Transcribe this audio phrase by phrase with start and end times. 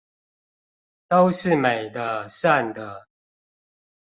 [1.07, 3.05] 都是美的善的